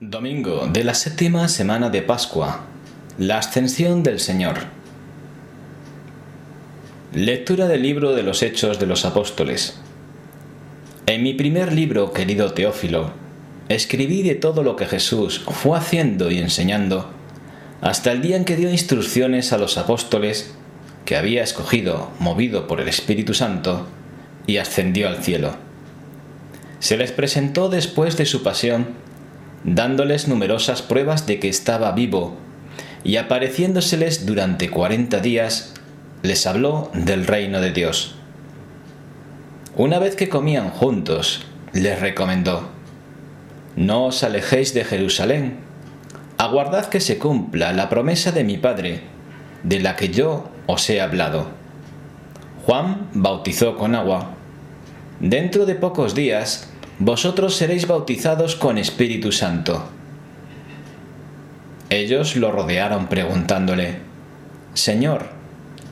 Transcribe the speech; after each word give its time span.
Domingo 0.00 0.68
de 0.72 0.84
la 0.84 0.94
séptima 0.94 1.48
semana 1.48 1.90
de 1.90 2.02
Pascua. 2.02 2.66
La 3.18 3.38
ascensión 3.38 4.04
del 4.04 4.20
Señor. 4.20 4.58
Lectura 7.12 7.66
del 7.66 7.82
libro 7.82 8.14
de 8.14 8.22
los 8.22 8.44
Hechos 8.44 8.78
de 8.78 8.86
los 8.86 9.04
Apóstoles. 9.04 9.80
En 11.06 11.24
mi 11.24 11.34
primer 11.34 11.72
libro, 11.72 12.12
querido 12.12 12.52
Teófilo, 12.52 13.10
escribí 13.68 14.22
de 14.22 14.36
todo 14.36 14.62
lo 14.62 14.76
que 14.76 14.86
Jesús 14.86 15.44
fue 15.44 15.76
haciendo 15.76 16.30
y 16.30 16.38
enseñando 16.38 17.10
hasta 17.80 18.12
el 18.12 18.22
día 18.22 18.36
en 18.36 18.44
que 18.44 18.54
dio 18.54 18.70
instrucciones 18.70 19.52
a 19.52 19.58
los 19.58 19.78
apóstoles 19.78 20.54
que 21.06 21.16
había 21.16 21.42
escogido, 21.42 22.12
movido 22.20 22.68
por 22.68 22.80
el 22.80 22.86
Espíritu 22.86 23.34
Santo, 23.34 23.88
y 24.46 24.58
ascendió 24.58 25.08
al 25.08 25.24
cielo. 25.24 25.56
Se 26.78 26.96
les 26.96 27.10
presentó 27.10 27.68
después 27.68 28.16
de 28.16 28.26
su 28.26 28.44
pasión 28.44 29.08
dándoles 29.64 30.28
numerosas 30.28 30.82
pruebas 30.82 31.26
de 31.26 31.38
que 31.38 31.48
estaba 31.48 31.92
vivo, 31.92 32.36
y 33.04 33.16
apareciéndoseles 33.16 34.26
durante 34.26 34.70
cuarenta 34.70 35.20
días, 35.20 35.74
les 36.22 36.46
habló 36.46 36.90
del 36.94 37.26
reino 37.26 37.60
de 37.60 37.72
Dios. 37.72 38.16
Una 39.76 39.98
vez 39.98 40.16
que 40.16 40.28
comían 40.28 40.70
juntos, 40.70 41.46
les 41.72 42.00
recomendó, 42.00 42.68
No 43.76 44.06
os 44.06 44.24
alejéis 44.24 44.74
de 44.74 44.84
Jerusalén, 44.84 45.58
aguardad 46.36 46.86
que 46.86 47.00
se 47.00 47.18
cumpla 47.18 47.72
la 47.72 47.88
promesa 47.88 48.32
de 48.32 48.42
mi 48.42 48.56
Padre, 48.58 49.02
de 49.62 49.80
la 49.80 49.94
que 49.94 50.08
yo 50.08 50.50
os 50.66 50.88
he 50.90 51.00
hablado. 51.00 51.48
Juan 52.66 53.08
bautizó 53.14 53.76
con 53.76 53.94
agua. 53.94 54.30
Dentro 55.20 55.64
de 55.64 55.74
pocos 55.74 56.14
días 56.14 56.68
vosotros 56.98 57.54
seréis 57.54 57.86
bautizados 57.86 58.56
con 58.56 58.76
Espíritu 58.76 59.30
Santo. 59.30 59.88
Ellos 61.90 62.36
lo 62.36 62.50
rodearon 62.50 63.06
preguntándole, 63.06 63.98
Señor, 64.74 65.26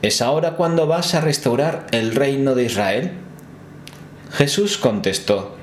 ¿es 0.01 0.21
ahora 0.21 0.51
cuando 0.51 0.85
vas 0.85 1.15
a 1.15 1.21
restaurar 1.21 1.87
el 1.91 2.13
reino 2.13 2.55
de 2.55 2.65
Israel? 2.65 3.11
Jesús 4.31 4.77
contestó, 4.77 5.55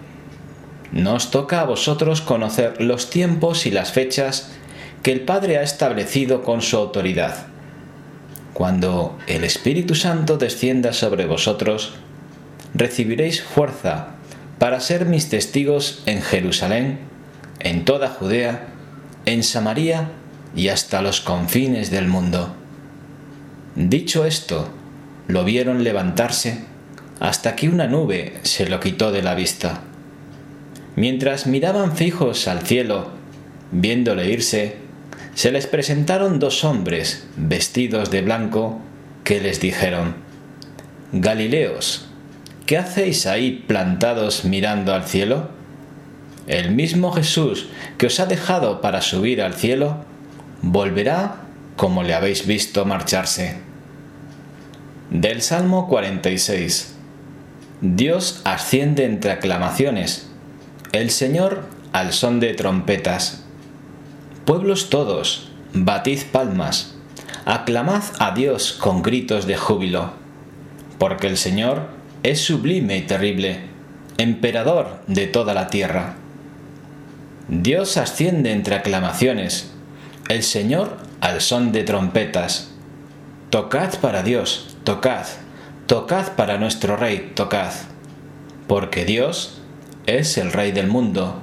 No 0.92 1.14
os 1.14 1.30
toca 1.30 1.60
a 1.60 1.64
vosotros 1.64 2.22
conocer 2.22 2.80
los 2.80 3.10
tiempos 3.10 3.66
y 3.66 3.70
las 3.70 3.92
fechas 3.92 4.50
que 5.02 5.12
el 5.12 5.20
Padre 5.20 5.58
ha 5.58 5.62
establecido 5.62 6.42
con 6.42 6.62
su 6.62 6.78
autoridad. 6.78 7.46
Cuando 8.54 9.18
el 9.26 9.44
Espíritu 9.44 9.94
Santo 9.94 10.38
descienda 10.38 10.94
sobre 10.94 11.26
vosotros, 11.26 11.94
recibiréis 12.72 13.42
fuerza 13.42 14.13
para 14.64 14.80
ser 14.80 15.04
mis 15.04 15.28
testigos 15.28 16.02
en 16.06 16.22
Jerusalén, 16.22 17.00
en 17.60 17.84
toda 17.84 18.08
Judea, 18.08 18.68
en 19.26 19.42
Samaria 19.42 20.08
y 20.56 20.68
hasta 20.68 21.02
los 21.02 21.20
confines 21.20 21.90
del 21.90 22.08
mundo. 22.08 22.54
Dicho 23.74 24.24
esto, 24.24 24.70
lo 25.28 25.44
vieron 25.44 25.84
levantarse 25.84 26.64
hasta 27.20 27.56
que 27.56 27.68
una 27.68 27.88
nube 27.88 28.38
se 28.44 28.66
lo 28.66 28.80
quitó 28.80 29.12
de 29.12 29.20
la 29.20 29.34
vista. 29.34 29.82
Mientras 30.96 31.46
miraban 31.46 31.94
fijos 31.94 32.48
al 32.48 32.62
cielo, 32.62 33.10
viéndole 33.70 34.30
irse, 34.30 34.76
se 35.34 35.52
les 35.52 35.66
presentaron 35.66 36.38
dos 36.38 36.64
hombres 36.64 37.26
vestidos 37.36 38.10
de 38.10 38.22
blanco 38.22 38.80
que 39.24 39.42
les 39.42 39.60
dijeron, 39.60 40.14
Galileos, 41.12 42.13
¿qué 42.66 42.78
hacéis 42.78 43.26
ahí 43.26 43.64
plantados 43.66 44.44
mirando 44.44 44.94
al 44.94 45.04
cielo? 45.04 45.48
El 46.46 46.72
mismo 46.72 47.12
Jesús 47.12 47.68
que 47.98 48.06
os 48.06 48.20
ha 48.20 48.26
dejado 48.26 48.80
para 48.80 49.00
subir 49.00 49.42
al 49.42 49.54
cielo, 49.54 50.04
volverá 50.62 51.36
como 51.76 52.02
le 52.02 52.14
habéis 52.14 52.46
visto 52.46 52.84
marcharse. 52.84 53.58
Del 55.10 55.42
Salmo 55.42 55.88
46. 55.88 56.94
Dios 57.80 58.40
asciende 58.44 59.04
entre 59.04 59.32
aclamaciones, 59.32 60.28
el 60.92 61.10
Señor 61.10 61.64
al 61.92 62.12
son 62.12 62.40
de 62.40 62.54
trompetas. 62.54 63.44
Pueblos 64.44 64.90
todos, 64.90 65.50
batid 65.72 66.22
palmas, 66.32 66.94
aclamad 67.44 68.02
a 68.18 68.32
Dios 68.32 68.72
con 68.72 69.02
gritos 69.02 69.46
de 69.46 69.56
júbilo, 69.56 70.12
porque 70.98 71.26
el 71.26 71.36
Señor 71.36 71.88
es 72.24 72.40
sublime 72.40 72.96
y 72.96 73.02
terrible, 73.02 73.58
emperador 74.16 75.02
de 75.06 75.26
toda 75.26 75.52
la 75.52 75.68
tierra. 75.68 76.14
Dios 77.48 77.98
asciende 77.98 78.50
entre 78.50 78.76
aclamaciones, 78.76 79.70
el 80.30 80.42
Señor 80.42 80.96
al 81.20 81.42
son 81.42 81.70
de 81.70 81.84
trompetas. 81.84 82.70
Tocad 83.50 83.96
para 84.00 84.22
Dios, 84.22 84.78
tocad, 84.84 85.26
tocad 85.86 86.32
para 86.32 86.56
nuestro 86.56 86.96
Rey, 86.96 87.32
tocad, 87.34 87.72
porque 88.68 89.04
Dios 89.04 89.60
es 90.06 90.38
el 90.38 90.50
Rey 90.50 90.72
del 90.72 90.86
mundo, 90.86 91.42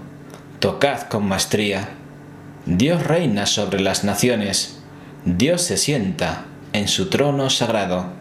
tocad 0.60 1.04
con 1.04 1.28
maestría. 1.28 1.90
Dios 2.66 3.04
reina 3.06 3.46
sobre 3.46 3.82
las 3.82 4.04
naciones, 4.04 4.80
Dios 5.26 5.62
se 5.62 5.78
sienta 5.78 6.46
en 6.74 6.88
su 6.88 7.10
trono 7.10 7.52
sagrado. 7.52 8.21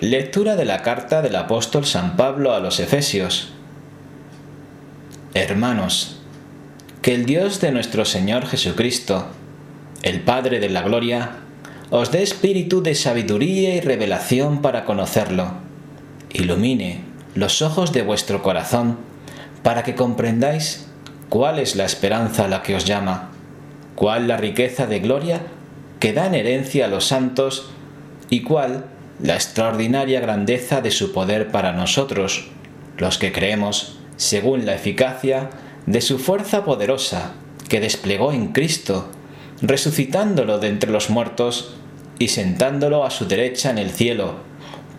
Lectura 0.00 0.56
de 0.56 0.66
la 0.66 0.82
carta 0.82 1.22
del 1.22 1.34
apóstol 1.36 1.86
San 1.86 2.18
Pablo 2.18 2.52
a 2.52 2.60
los 2.60 2.80
Efesios. 2.80 3.54
Hermanos, 5.32 6.18
que 7.00 7.14
el 7.14 7.24
Dios 7.24 7.62
de 7.62 7.72
nuestro 7.72 8.04
Señor 8.04 8.44
Jesucristo, 8.44 9.24
el 10.02 10.20
Padre 10.20 10.60
de 10.60 10.68
la 10.68 10.82
Gloria, 10.82 11.36
os 11.88 12.12
dé 12.12 12.22
espíritu 12.22 12.82
de 12.82 12.94
sabiduría 12.94 13.74
y 13.74 13.80
revelación 13.80 14.60
para 14.60 14.84
conocerlo. 14.84 15.52
Ilumine 16.30 17.00
los 17.34 17.62
ojos 17.62 17.94
de 17.94 18.02
vuestro 18.02 18.42
corazón 18.42 18.98
para 19.62 19.82
que 19.82 19.94
comprendáis 19.94 20.88
cuál 21.30 21.58
es 21.58 21.74
la 21.74 21.86
esperanza 21.86 22.44
a 22.44 22.48
la 22.48 22.62
que 22.62 22.74
os 22.74 22.84
llama, 22.84 23.30
cuál 23.94 24.28
la 24.28 24.36
riqueza 24.36 24.86
de 24.86 25.00
gloria 25.00 25.40
que 26.00 26.12
da 26.12 26.26
en 26.26 26.34
herencia 26.34 26.84
a 26.84 26.88
los 26.88 27.06
santos 27.06 27.70
y 28.28 28.42
cuál 28.42 28.84
la 29.22 29.34
extraordinaria 29.34 30.20
grandeza 30.20 30.80
de 30.80 30.90
su 30.90 31.12
poder 31.12 31.50
para 31.50 31.72
nosotros, 31.72 32.48
los 32.98 33.18
que 33.18 33.32
creemos, 33.32 33.98
según 34.16 34.66
la 34.66 34.74
eficacia 34.74 35.50
de 35.86 36.00
su 36.00 36.18
fuerza 36.18 36.64
poderosa 36.64 37.32
que 37.68 37.80
desplegó 37.80 38.32
en 38.32 38.48
Cristo, 38.48 39.08
resucitándolo 39.62 40.58
de 40.58 40.68
entre 40.68 40.90
los 40.90 41.10
muertos 41.10 41.74
y 42.18 42.28
sentándolo 42.28 43.04
a 43.04 43.10
su 43.10 43.26
derecha 43.26 43.70
en 43.70 43.78
el 43.78 43.90
cielo, 43.90 44.34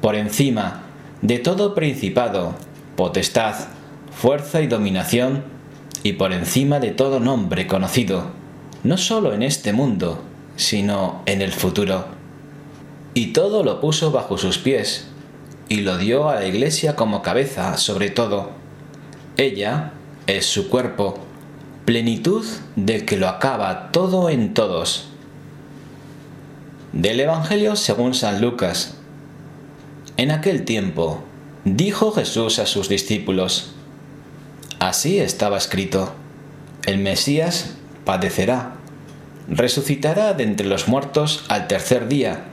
por 0.01 0.15
encima 0.15 0.83
de 1.21 1.39
todo 1.39 1.75
principado, 1.75 2.55
potestad, 2.95 3.55
fuerza 4.11 4.61
y 4.61 4.67
dominación, 4.67 5.43
y 6.03 6.13
por 6.13 6.31
encima 6.31 6.79
de 6.79 6.91
todo 6.91 7.19
nombre 7.19 7.67
conocido, 7.67 8.31
no 8.83 8.97
sólo 8.97 9.33
en 9.33 9.43
este 9.43 9.73
mundo, 9.73 10.23
sino 10.55 11.21
en 11.25 11.41
el 11.41 11.51
futuro 11.51 12.16
y 13.17 13.33
todo 13.33 13.63
lo 13.63 13.81
puso 13.81 14.11
bajo 14.11 14.37
sus 14.37 14.59
pies, 14.59 15.07
y 15.69 15.77
lo 15.77 15.97
dio 15.97 16.29
a 16.29 16.35
la 16.35 16.45
iglesia 16.45 16.95
como 16.95 17.23
cabeza 17.23 17.75
sobre 17.79 18.11
todo. 18.11 18.51
Ella 19.37 19.93
es 20.27 20.45
su 20.45 20.69
cuerpo, 20.69 21.17
plenitud 21.85 22.45
del 22.75 23.05
que 23.05 23.17
lo 23.17 23.27
acaba 23.27 23.91
todo 23.91 24.29
en 24.29 24.53
todos. 24.53 25.07
Del 26.93 27.19
Evangelio 27.19 27.75
según 27.75 28.13
San 28.13 28.39
Lucas. 28.39 28.97
En 30.17 30.29
aquel 30.29 30.63
tiempo, 30.63 31.23
dijo 31.65 32.11
Jesús 32.11 32.59
a 32.59 32.67
sus 32.67 32.87
discípulos, 32.87 33.71
Así 34.77 35.17
estaba 35.17 35.57
escrito, 35.57 36.13
el 36.85 36.99
Mesías 36.99 37.77
padecerá, 38.05 38.75
resucitará 39.47 40.33
de 40.33 40.43
entre 40.43 40.67
los 40.67 40.87
muertos 40.87 41.45
al 41.47 41.67
tercer 41.67 42.07
día, 42.07 42.43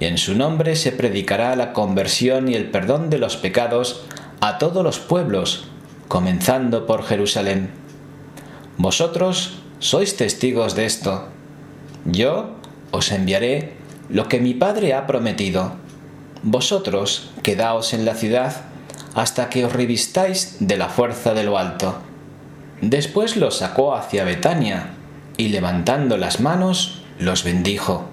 y 0.00 0.04
en 0.04 0.18
su 0.18 0.34
nombre 0.34 0.76
se 0.76 0.92
predicará 0.92 1.56
la 1.56 1.72
conversión 1.72 2.48
y 2.48 2.54
el 2.54 2.70
perdón 2.70 3.10
de 3.10 3.18
los 3.18 3.36
pecados 3.36 4.04
a 4.40 4.58
todos 4.58 4.84
los 4.84 5.00
pueblos, 5.00 5.64
comenzando 6.06 6.86
por 6.86 7.04
Jerusalén. 7.04 7.70
Vosotros 8.76 9.58
sois 9.80 10.16
testigos 10.16 10.76
de 10.76 10.86
esto. 10.86 11.28
Yo 12.04 12.50
os 12.92 13.10
enviaré 13.10 13.74
lo 14.08 14.28
que 14.28 14.40
mi 14.40 14.54
Padre 14.54 14.94
ha 14.94 15.06
prometido. 15.06 15.72
Vosotros 16.42 17.30
quedaos 17.42 17.92
en 17.92 18.04
la 18.04 18.14
ciudad 18.14 18.62
hasta 19.14 19.50
que 19.50 19.64
os 19.64 19.72
revistáis 19.72 20.58
de 20.60 20.76
la 20.76 20.88
fuerza 20.88 21.34
de 21.34 21.42
lo 21.42 21.58
alto. 21.58 21.98
Después 22.80 23.36
los 23.36 23.58
sacó 23.58 23.96
hacia 23.96 24.22
Betania, 24.22 24.90
y 25.36 25.48
levantando 25.48 26.16
las 26.16 26.40
manos, 26.40 27.02
los 27.18 27.42
bendijo 27.42 28.08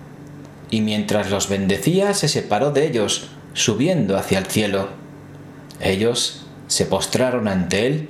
y 0.75 0.81
mientras 0.81 1.29
los 1.29 1.47
bendecía 1.47 2.13
se 2.13 2.27
separó 2.27 2.71
de 2.71 2.85
ellos, 2.85 3.29
subiendo 3.53 4.17
hacia 4.17 4.39
el 4.39 4.47
cielo. 4.47 4.89
Ellos 5.79 6.45
se 6.67 6.85
postraron 6.85 7.47
ante 7.47 7.87
él 7.87 8.09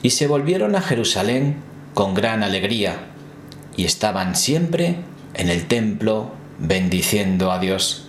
y 0.00 0.10
se 0.10 0.28
volvieron 0.28 0.76
a 0.76 0.80
Jerusalén 0.80 1.56
con 1.92 2.14
gran 2.14 2.44
alegría 2.44 2.98
y 3.76 3.84
estaban 3.84 4.36
siempre 4.36 4.98
en 5.34 5.48
el 5.48 5.66
templo 5.66 6.30
bendiciendo 6.60 7.50
a 7.50 7.58
Dios. 7.58 8.06